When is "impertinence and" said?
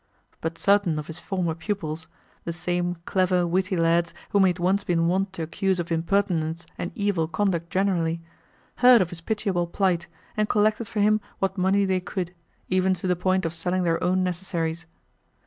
5.91-6.91